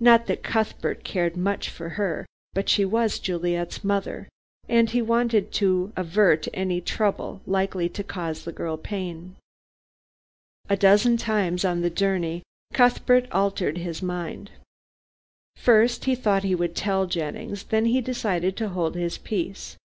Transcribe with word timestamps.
Not 0.00 0.26
that 0.26 0.42
Cuthbert 0.42 1.04
cared 1.04 1.36
much 1.36 1.68
for 1.70 1.90
her, 1.90 2.26
but 2.52 2.68
she 2.68 2.84
was 2.84 3.20
Juliet's 3.20 3.84
mother, 3.84 4.28
and 4.68 4.90
he 4.90 5.00
wanted 5.00 5.52
to 5.52 5.92
avert 5.94 6.48
any 6.52 6.80
trouble 6.80 7.40
likely 7.46 7.88
to 7.88 8.02
cause 8.02 8.42
the 8.44 8.50
girl 8.50 8.76
pain. 8.76 9.36
A 10.68 10.76
dozen 10.76 11.16
times 11.16 11.64
on 11.64 11.80
the 11.80 11.90
journey 11.90 12.42
Cuthbert 12.72 13.28
altered 13.30 13.78
his 13.78 14.02
mind. 14.02 14.50
First 15.54 16.06
he 16.06 16.16
thought 16.16 16.42
he 16.42 16.56
would 16.56 16.74
tell 16.74 17.06
Jennings, 17.06 17.62
then 17.62 17.84
he 17.84 18.00
decided 18.00 18.56
to 18.56 18.70
hold 18.70 18.96
his 18.96 19.16
peace. 19.16 19.76